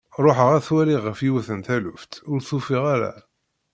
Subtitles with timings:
[0.23, 3.13] Ruḥeɣ ad t-waliɣ ɣef yiwet n taluft, ur t-ufiɣ ara.